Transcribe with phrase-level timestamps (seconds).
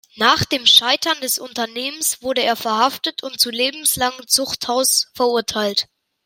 [0.15, 5.89] Nach dem Scheitern des Unternehmens wurde er verhaftet und zu lebenslangem Zuchthaus verurteilt.